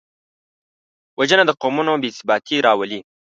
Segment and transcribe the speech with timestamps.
[1.19, 2.99] وژنه د قومونو بېثباتي راولي